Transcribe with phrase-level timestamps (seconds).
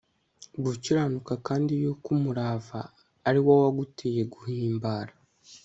[0.63, 2.79] gukiranuka kandi yuko umurava
[3.27, 5.13] ari wo waguteye guhimbara